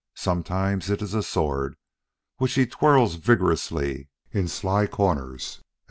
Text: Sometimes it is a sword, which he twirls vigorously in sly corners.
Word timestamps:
Sometimes 0.15 0.89
it 0.89 0.99
is 1.03 1.13
a 1.13 1.21
sword, 1.21 1.75
which 2.37 2.55
he 2.55 2.65
twirls 2.65 3.17
vigorously 3.17 4.09
in 4.31 4.47
sly 4.47 4.87
corners. 4.87 5.61